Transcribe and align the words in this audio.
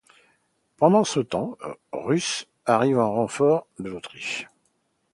Pendant 0.77 1.03
ce 1.03 1.19
temps, 1.19 1.59
russes 1.91 2.47
arrivent 2.65 2.97
en 2.97 3.13
renfort 3.13 3.67
de 3.77 3.91
l'Autriche. 3.91 4.47